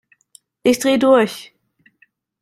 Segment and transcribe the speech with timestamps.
[0.63, 1.53] Ich dreh durch!